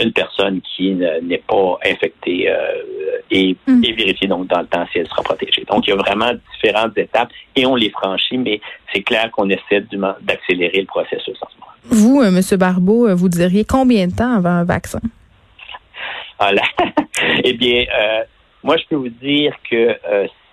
une 0.01 0.11
personne 0.11 0.59
qui 0.61 0.91
n'est 0.91 1.43
pas 1.47 1.77
infectée 1.85 2.51
et, 3.29 3.55
mm. 3.67 3.83
et 3.83 3.91
vérifier 3.93 4.27
donc 4.27 4.47
dans 4.47 4.61
le 4.61 4.65
temps 4.65 4.85
si 4.91 4.99
elle 4.99 5.07
sera 5.07 5.21
protégée. 5.21 5.63
Donc, 5.69 5.85
il 5.85 5.91
y 5.91 5.93
a 5.93 5.97
vraiment 5.97 6.31
différentes 6.53 6.97
étapes 6.97 7.29
et 7.55 7.65
on 7.65 7.75
les 7.75 7.89
franchit, 7.89 8.37
mais 8.37 8.59
c'est 8.93 9.02
clair 9.03 9.29
qu'on 9.31 9.49
essaie 9.49 9.85
d'accélérer 10.21 10.81
le 10.81 10.85
processus 10.85 11.37
en 11.41 11.47
ce 11.49 11.59
moment. 11.59 11.73
Vous, 11.85 12.21
euh, 12.21 12.27
M. 12.27 12.57
Barbeau, 12.57 13.07
euh, 13.07 13.15
vous 13.15 13.29
diriez 13.29 13.65
combien 13.65 14.07
de 14.07 14.15
temps 14.15 14.35
avant 14.35 14.49
un 14.49 14.63
vaccin? 14.63 15.01
Ah 16.39 16.51
eh 17.43 17.53
bien, 17.53 17.85
euh, 17.97 18.23
moi, 18.63 18.77
je 18.77 18.83
peux 18.89 18.95
vous 18.95 19.09
dire 19.09 19.53
que 19.69 19.97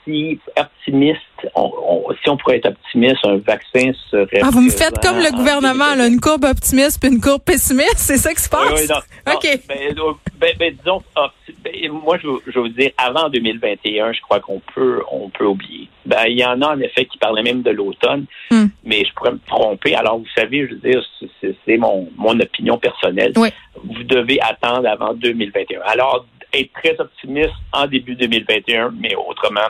si 0.05 0.39
optimiste, 0.57 1.21
si 1.43 2.29
on 2.31 2.37
pourrait 2.37 2.59
être 2.59 2.69
optimiste, 2.69 3.25
un 3.25 3.39
vaccin 3.39 3.93
serait. 4.11 4.41
Ah, 4.43 4.51
vous 4.53 4.61
me 4.61 4.71
faites 4.71 4.99
comme 5.01 5.19
le 5.19 5.31
gouvernement, 5.37 5.95
là, 5.95 6.07
une 6.07 6.21
courbe 6.21 6.45
optimiste 6.45 7.01
puis 7.01 7.11
une 7.11 7.21
courbe 7.21 7.43
pessimiste, 7.43 7.99
c'est 7.99 8.19
ça 8.19 8.33
qui 8.35 8.43
se 8.43 8.49
passe? 8.49 8.71
Oui, 8.73 8.87
oui, 8.89 9.35
OK. 9.35 9.61
Ben, 9.69 9.95
ben, 10.41 10.55
ben, 10.59 10.75
disons, 10.75 11.03
ah, 11.17 11.31
ben, 11.63 11.73
moi, 11.93 12.17
je, 12.19 12.29
je 12.47 12.53
veux 12.59 12.63
vous 12.63 12.69
dire, 12.69 12.91
avant 12.97 13.29
2021, 13.29 14.13
je 14.13 14.21
crois 14.23 14.41
qu'on 14.41 14.61
peut, 14.75 15.03
on 15.13 15.29
peut 15.29 15.45
oublier. 15.47 15.89
Ben, 16.07 16.25
il 16.29 16.39
y 16.39 16.45
en 16.45 16.61
a 16.63 16.69
en 16.75 16.81
effet 16.81 17.05
qui 17.05 17.19
parlaient 17.19 17.43
même 17.43 17.63
de 17.63 17.71
l'automne, 17.71 18.25
Hmm. 18.51 18.67
mais 18.85 19.05
je 19.05 19.13
pourrais 19.15 19.33
me 19.33 19.41
tromper. 19.47 19.95
Alors, 19.95 20.19
vous 20.19 20.27
savez, 20.37 20.67
je 20.67 20.75
veux 20.75 20.81
dire, 20.81 21.03
c'est- 21.41 21.77
mon, 21.77 22.09
mon 22.17 22.39
opinion 22.41 22.79
personnelle. 22.79 23.33
Oui. 23.37 23.49
Vous 23.85 24.03
devez 24.05 24.41
attendre 24.41 24.89
avant 24.89 25.15
2021. 25.15 25.81
Alors, 25.85 26.27
être 26.53 26.73
très 26.73 26.99
optimiste 27.01 27.53
en 27.73 27.87
début 27.87 28.17
2021, 28.17 28.93
mais 28.99 29.15
autrement, 29.15 29.69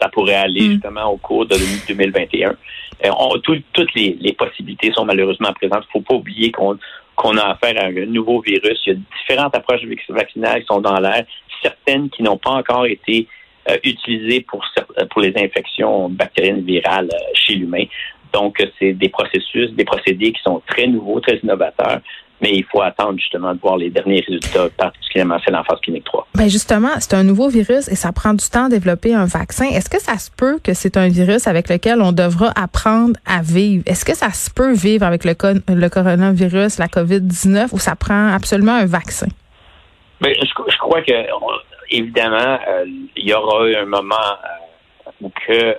ça 0.00 0.08
pourrait 0.08 0.34
aller 0.34 0.68
Hmm. 0.68 0.72
justement 0.72 1.06
au 1.06 1.16
cours 1.16 1.46
de 1.46 1.56
2021. 1.88 2.56
Euh, 3.04 3.10
on- 3.18 3.38
tout- 3.38 3.60
toutes 3.72 3.92
les, 3.94 4.16
les 4.20 4.32
possibilités 4.32 4.92
sont 4.92 5.04
malheureusement 5.04 5.52
présentes. 5.54 5.84
Il 5.84 5.98
ne 5.98 6.00
faut 6.00 6.06
pas 6.08 6.14
oublier 6.14 6.52
qu'on 6.52 6.78
qu'on 7.16 7.36
a 7.36 7.50
affaire 7.50 7.76
à 7.78 7.86
un 7.86 8.06
nouveau 8.06 8.40
virus. 8.40 8.80
Il 8.86 8.92
y 8.92 8.96
a 8.96 8.98
différentes 9.18 9.54
approches 9.54 9.84
vac- 9.84 10.10
vaccinales 10.10 10.60
qui 10.60 10.66
sont 10.66 10.80
dans 10.80 10.98
l'air, 10.98 11.24
certaines 11.62 12.10
qui 12.10 12.22
n'ont 12.22 12.38
pas 12.38 12.50
encore 12.50 12.86
été 12.86 13.28
euh, 13.70 13.76
utilisées 13.84 14.44
euh, 14.52 15.06
pour 15.10 15.20
les 15.20 15.32
infections 15.36 16.08
bactériennes 16.08 16.64
virales 16.64 17.10
euh, 17.12 17.18
chez 17.34 17.54
l'humain. 17.54 17.84
Donc, 18.32 18.66
c'est 18.78 18.94
des 18.94 19.10
processus, 19.10 19.70
des 19.72 19.84
procédés 19.84 20.32
qui 20.32 20.42
sont 20.42 20.62
très 20.66 20.86
nouveaux, 20.86 21.20
très 21.20 21.36
innovateurs, 21.36 22.00
mais 22.42 22.50
il 22.52 22.64
faut 22.64 22.82
attendre 22.82 23.18
justement 23.18 23.54
de 23.54 23.60
voir 23.60 23.76
les 23.76 23.88
derniers 23.90 24.20
résultats, 24.26 24.68
particulièrement 24.76 25.38
celle 25.44 25.54
en 25.56 25.64
phase 25.64 25.78
clinique 25.80 26.04
3. 26.04 26.26
Ben 26.34 26.48
justement, 26.48 26.88
c'est 26.98 27.14
un 27.14 27.22
nouveau 27.22 27.48
virus 27.48 27.88
et 27.88 27.94
ça 27.94 28.12
prend 28.12 28.34
du 28.34 28.44
temps 28.50 28.66
à 28.66 28.68
développer 28.68 29.14
un 29.14 29.26
vaccin. 29.26 29.66
Est-ce 29.66 29.88
que 29.88 30.00
ça 30.00 30.18
se 30.18 30.30
peut 30.30 30.58
que 30.62 30.74
c'est 30.74 30.96
un 30.96 31.08
virus 31.08 31.46
avec 31.46 31.68
lequel 31.68 32.02
on 32.02 32.12
devra 32.12 32.52
apprendre 32.56 33.14
à 33.26 33.42
vivre? 33.42 33.84
Est-ce 33.86 34.04
que 34.04 34.14
ça 34.14 34.30
se 34.32 34.50
peut 34.50 34.72
vivre 34.72 35.06
avec 35.06 35.24
le, 35.24 35.34
coronavirus, 35.88 36.78
la 36.78 36.86
COVID-19, 36.88 37.68
ou 37.72 37.78
ça 37.78 37.94
prend 37.96 38.32
absolument 38.32 38.74
un 38.74 38.86
vaccin? 38.86 39.28
Ben, 40.20 40.32
je, 40.40 40.46
je 40.72 40.78
crois 40.78 41.02
que 41.02 41.12
évidemment, 41.90 42.58
euh, 42.68 42.84
il 43.16 43.28
y 43.28 43.34
aura 43.34 43.64
un 43.66 43.84
moment 43.86 44.14
euh, 45.06 45.10
où 45.20 45.30
que 45.46 45.52
euh, 45.52 45.74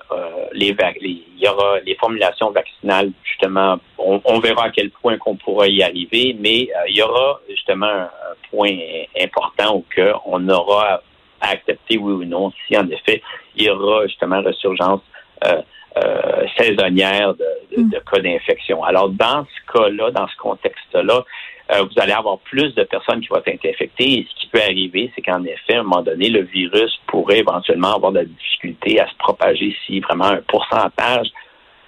les, 0.53 0.75
les- 1.01 1.23
il 1.37 1.43
y 1.43 1.47
aura 1.47 1.79
les 1.85 1.95
formulations 1.95 2.51
vaccinales 2.51 3.11
justement. 3.23 3.77
On, 4.05 4.21
on 4.25 4.39
verra 4.39 4.65
à 4.65 4.69
quel 4.69 4.89
point 4.91 5.17
qu'on 5.17 5.35
pourra 5.35 5.67
y 5.67 5.81
arriver, 5.83 6.35
mais 6.39 6.67
euh, 6.75 6.89
il 6.89 6.97
y 6.97 7.01
aura 7.01 7.39
justement 7.49 7.85
un, 7.87 8.03
un 8.31 8.35
point 8.51 8.75
important 9.19 9.77
où 9.77 9.85
on 10.25 10.47
aura 10.49 11.01
à 11.41 11.49
accepter 11.49 11.97
oui 11.97 12.13
ou 12.13 12.25
non 12.25 12.51
si 12.67 12.77
en 12.77 12.87
effet 12.89 13.21
il 13.55 13.63
y 13.63 13.69
aura 13.69 14.07
justement 14.07 14.41
ressurgence. 14.41 15.01
euh, 15.45 15.61
euh, 16.03 16.47
saisonnière 16.57 17.35
de, 17.35 17.45
de- 17.77 17.83
de 17.89 17.99
cas 17.99 18.19
d'infection. 18.19 18.83
Alors, 18.83 19.09
dans 19.09 19.45
ce 19.45 19.73
cas-là, 19.73 20.09
dans 20.09 20.27
ce 20.27 20.35
contexte-là, 20.37 21.23
euh, 21.71 21.83
vous 21.83 22.01
allez 22.01 22.13
avoir 22.13 22.39
plus 22.39 22.73
de 22.73 22.83
personnes 22.83 23.21
qui 23.21 23.27
vont 23.27 23.41
être 23.45 23.63
infectées. 23.63 24.11
Et 24.21 24.27
ce 24.27 24.41
qui 24.41 24.47
peut 24.47 24.59
arriver, 24.61 25.11
c'est 25.13 25.21
qu'en 25.21 25.43
effet, 25.43 25.75
à 25.75 25.81
un 25.81 25.83
moment 25.83 26.01
donné, 26.01 26.29
le 26.29 26.41
virus 26.41 26.99
pourrait 27.05 27.39
éventuellement 27.39 27.93
avoir 27.95 28.11
de 28.11 28.19
la 28.21 28.25
difficulté 28.25 28.99
à 28.99 29.07
se 29.07 29.13
propager 29.19 29.75
si 29.85 29.99
vraiment 29.99 30.25
un 30.25 30.41
pourcentage 30.47 31.27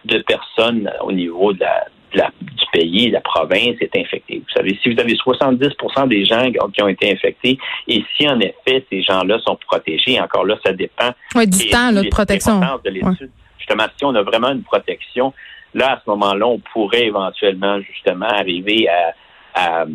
de 0.06 0.20
personnes 0.20 0.88
au 1.02 1.12
niveau 1.12 1.54
de 1.54 1.62
la, 1.62 1.86
la- 2.18 2.32
du 2.42 2.66
pays, 2.72 3.08
de 3.08 3.14
la 3.14 3.22
province 3.22 3.76
est 3.82 3.96
infecté. 3.98 4.40
Vous 4.46 4.54
savez, 4.56 4.78
si 4.82 4.94
vous 4.94 5.00
avez 5.00 5.16
70% 5.16 6.08
des 6.08 6.26
gens 6.26 6.52
qui 6.74 6.82
ont 6.82 6.88
été 6.88 7.12
infectés, 7.12 7.58
et 7.88 8.04
si 8.16 8.28
en 8.28 8.40
effet 8.40 8.86
ces 8.92 9.02
gens-là 9.04 9.40
sont 9.46 9.56
protégés, 9.68 10.20
encore 10.20 10.46
là, 10.46 10.56
ça 10.66 10.74
dépend 10.74 11.12
du 11.46 11.70
temps 11.70 11.92
là, 11.92 12.02
de 12.02 12.10
protection. 12.10 12.60
de 12.84 12.90
l'étude. 12.90 13.32
Justement, 13.58 13.86
si 13.98 14.06
on 14.06 14.14
a 14.16 14.22
vraiment 14.22 14.50
une 14.52 14.64
protection, 14.64 15.34
là, 15.74 15.94
à 15.94 16.02
ce 16.04 16.10
moment-là, 16.12 16.46
on 16.48 16.60
pourrait 16.74 17.06
éventuellement, 17.06 17.80
justement, 17.82 18.28
arriver 18.28 18.88
à, 18.88 19.14
à, 19.56 19.86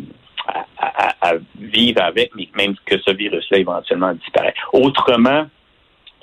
à- 0.47 0.65
à- 0.79 1.29
à 1.29 1.33
vivre 1.59 2.01
avec, 2.01 2.31
mais 2.35 2.49
même 2.55 2.75
que 2.85 2.97
ce 2.99 3.11
virus-là 3.13 3.59
éventuellement 3.59 4.13
disparaît. 4.13 4.53
Autrement, 4.73 5.45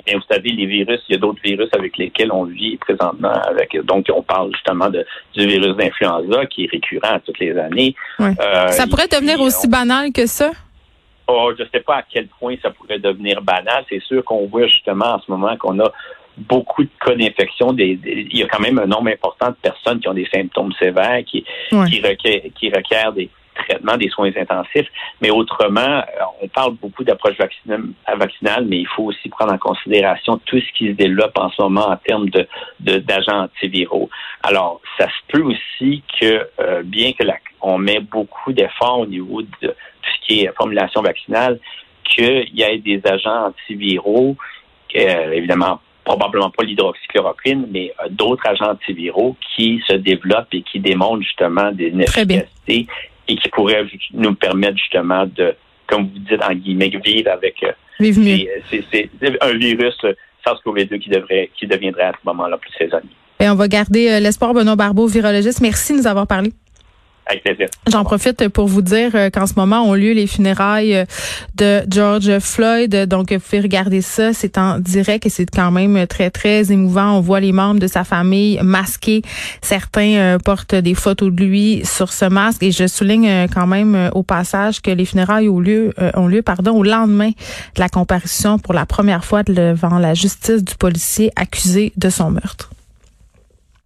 bien, 0.09 0.19
vous 0.19 0.25
savez, 0.35 0.51
les 0.51 0.67
virus, 0.67 1.01
il 1.09 1.13
y 1.13 1.17
a 1.17 1.19
d'autres 1.21 1.41
virus 1.43 1.69
avec 1.73 1.97
lesquels 1.99 2.33
on 2.33 2.45
vit 2.45 2.77
présentement. 2.77 3.33
Avec, 3.53 3.77
donc, 3.85 4.07
on 4.15 4.23
parle 4.23 4.53
justement 4.55 4.89
de, 4.89 5.05
du 5.35 5.47
virus 5.47 5.77
d'influenza 5.77 6.47
qui 6.47 6.65
est 6.65 6.71
récurrent 6.71 7.19
toutes 7.25 7.39
les 7.39 7.57
années. 7.59 7.95
Euh, 8.21 8.69
ça 8.69 8.87
pourrait 8.87 9.09
devenir 9.09 9.41
aussi 9.41 9.69
banal 9.69 10.13
que 10.13 10.27
ça? 10.27 10.51
Oh, 11.27 11.53
je 11.57 11.63
ne 11.63 11.69
sais 11.69 11.81
pas 11.81 11.97
à 11.97 12.03
quel 12.11 12.27
point 12.29 12.55
ça 12.63 12.71
pourrait 12.71 12.99
devenir 12.99 13.43
banal. 13.43 13.85
C'est 13.89 14.03
sûr 14.03 14.25
qu'on 14.25 14.47
voit 14.47 14.67
justement 14.67 15.15
en 15.17 15.21
ce 15.21 15.31
moment 15.31 15.57
qu'on 15.57 15.79
a 15.79 15.93
beaucoup 16.39 16.83
de 16.85 16.89
cas 17.05 17.15
d'infection. 17.15 17.73
Des, 17.73 17.97
des- 17.97 18.27
il 18.31 18.39
y 18.39 18.43
a 18.43 18.47
quand 18.47 18.61
même 18.61 18.79
un 18.79 18.87
nombre 18.87 19.11
important 19.11 19.49
de 19.51 19.57
personnes 19.61 20.01
qui 20.01 20.09
ont 20.09 20.15
des 20.15 20.29
symptômes 20.33 20.73
sévères, 20.79 21.23
qui, 21.27 21.45
Ouais. 21.73 21.87
qui, 21.91 22.01
requièrent, 22.01 22.43
qui 22.59 22.71
requièrent 22.71 23.13
des 23.13 23.29
traitements, 23.59 23.97
des 23.97 24.09
soins 24.09 24.31
intensifs. 24.37 24.89
Mais 25.21 25.31
autrement, 25.31 25.81
euh, 25.81 26.03
on 26.43 26.49
parle 26.49 26.75
beaucoup 26.75 27.05
d'approche 27.05 27.37
vaccinale, 27.37 28.65
mais 28.67 28.79
il 28.79 28.89
faut 28.89 29.05
aussi 29.05 29.29
prendre 29.29 29.53
en 29.53 29.59
considération 29.59 30.41
tout 30.47 30.61
ce 30.61 30.73
qui 30.77 30.89
se 30.89 30.93
développe 30.93 31.37
en 31.39 31.51
ce 31.51 31.63
moment 31.63 31.89
en 31.89 31.97
termes 31.97 32.29
de, 32.31 32.47
d'agents 32.81 33.45
antiviraux. 33.45 34.09
Alors, 34.43 34.81
ça 34.99 35.07
se 35.07 35.33
peut 35.33 35.43
aussi 35.43 36.03
que, 36.21 36.49
euh, 36.61 36.83
bien 36.85 37.13
que 37.13 37.25
la, 37.25 37.37
on 37.61 37.79
met 37.79 38.01
beaucoup 38.01 38.53
d'efforts 38.53 39.01
au 39.01 39.07
niveau 39.07 39.43
de 39.43 39.69
tout 39.69 40.11
ce 40.23 40.27
qui 40.27 40.41
est 40.43 40.53
formulation 40.57 41.03
vaccinale, 41.03 41.59
qu'il 42.05 42.49
y 42.55 42.63
ait 42.63 42.79
des 42.79 43.01
agents 43.05 43.49
antiviraux, 43.49 44.37
euh, 44.97 45.33
évidemment 45.33 45.81
probablement 46.09 46.51
pas 46.51 46.65
l'hydroxychloroquine, 46.65 47.67
mais 47.71 47.93
euh, 48.01 48.09
d'autres 48.11 48.47
agents 48.47 48.71
antiviraux 48.71 49.37
qui 49.55 49.83
se 49.87 49.95
développent 49.95 50.53
et 50.53 50.63
qui 50.63 50.81
démontrent 50.81 51.23
justement 51.23 51.71
des 51.73 51.89
efficacités 51.89 52.87
et 53.29 53.37
qui 53.37 53.49
pourraient 53.51 53.87
ju- 53.87 53.99
nous 54.15 54.35
permettre 54.35 54.79
justement 54.79 55.25
de, 55.27 55.55
comme 55.87 56.05
vous 56.05 56.19
dites, 56.19 56.43
en 56.43 56.55
guillemets, 56.55 56.91
vivre 57.05 57.31
avec 57.31 57.63
euh, 57.63 57.73
mieux. 58.21 58.49
c'est- 58.71 59.11
un 59.41 59.53
virus 59.59 59.95
euh, 60.05 60.13
SARS-CoV-2 60.47 60.99
qui 60.99 61.11
devrait 61.11 61.51
qui 61.59 61.67
deviendrait 61.67 62.05
à 62.05 62.13
ce 62.13 62.27
moment-là 62.27 62.57
plus 62.59 62.71
saisonnier. 62.79 63.11
Et 63.41 63.49
on 63.49 63.55
va 63.55 63.69
garder 63.69 64.09
euh, 64.11 64.21
l'espoir, 64.21 64.53
Benoît 64.55 64.77
Barbeau, 64.77 65.07
virologiste. 65.07 65.61
Merci 65.61 65.93
de 65.93 65.99
nous 65.99 66.07
avoir 66.07 66.27
parlé. 66.27 66.51
J'en 67.91 68.05
profite 68.05 68.49
pour 68.49 68.69
vous 68.69 68.83
dire 68.83 69.11
euh, 69.15 69.31
qu'en 69.31 69.47
ce 69.47 69.55
moment 69.57 69.83
ont 69.83 69.95
lieu 69.95 70.13
les 70.13 70.27
funérailles 70.27 70.95
euh, 70.95 71.05
de 71.55 71.83
George 71.89 72.39
Floyd. 72.39 72.95
Donc, 73.07 73.33
vous 73.33 73.39
pouvez 73.39 73.61
regarder 73.61 74.01
ça. 74.01 74.33
C'est 74.33 74.59
en 74.59 74.79
direct 74.79 75.27
et 75.27 75.29
c'est 75.29 75.47
quand 75.47 75.71
même 75.71 76.07
très, 76.07 76.31
très 76.31 76.73
émouvant. 76.73 77.19
On 77.19 77.21
voit 77.21 77.41
les 77.41 77.53
membres 77.53 77.81
de 77.81 77.87
sa 77.87 78.05
famille 78.05 78.59
masqués. 78.63 79.23
Certains 79.61 80.15
euh, 80.17 80.39
portent 80.39 80.75
des 80.75 80.95
photos 80.95 81.33
de 81.33 81.45
lui 81.45 81.83
sur 81.85 82.13
ce 82.13 82.25
masque. 82.25 82.63
Et 82.63 82.73
je 82.73 82.87
souligne 82.87 83.47
quand 83.53 83.67
même 83.67 84.11
au 84.15 84.23
passage 84.23 84.81
que 84.81 84.91
les 84.91 85.05
funérailles 85.05 85.49
ont 85.49 85.61
lieu, 85.61 85.93
ont 86.15 86.27
lieu 86.27 86.43
pardon, 86.43 86.77
au 86.77 86.83
lendemain 86.83 87.31
de 87.31 87.81
la 87.81 87.89
comparution 87.89 88.59
pour 88.59 88.75
la 88.75 88.87
première 88.87 89.25
fois 89.25 89.43
devant 89.43 89.99
la 89.99 90.15
justice 90.15 90.65
du 90.65 90.75
policier 90.75 91.31
accusé 91.37 91.93
de 91.97 92.11
son 92.11 92.31
meurtre. 92.31 92.71